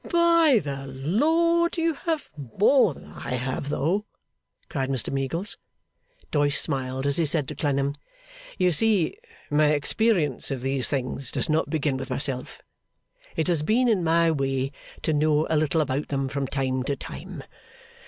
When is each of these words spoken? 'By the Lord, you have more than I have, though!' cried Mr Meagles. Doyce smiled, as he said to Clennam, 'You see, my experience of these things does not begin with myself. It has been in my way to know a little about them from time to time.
'By 0.09 0.57
the 0.63 0.87
Lord, 0.87 1.77
you 1.77 1.93
have 1.93 2.31
more 2.35 2.95
than 2.95 3.05
I 3.05 3.35
have, 3.35 3.69
though!' 3.69 4.07
cried 4.67 4.89
Mr 4.89 5.13
Meagles. 5.13 5.57
Doyce 6.31 6.59
smiled, 6.59 7.05
as 7.05 7.17
he 7.17 7.25
said 7.27 7.47
to 7.49 7.55
Clennam, 7.55 7.93
'You 8.57 8.71
see, 8.71 9.15
my 9.51 9.67
experience 9.67 10.49
of 10.49 10.61
these 10.61 10.87
things 10.87 11.31
does 11.31 11.49
not 11.51 11.69
begin 11.69 11.97
with 11.97 12.09
myself. 12.09 12.63
It 13.35 13.47
has 13.47 13.61
been 13.61 13.87
in 13.87 14.03
my 14.03 14.31
way 14.31 14.71
to 15.03 15.13
know 15.13 15.45
a 15.51 15.55
little 15.55 15.81
about 15.81 16.07
them 16.07 16.27
from 16.29 16.47
time 16.47 16.81
to 16.85 16.95
time. 16.95 17.43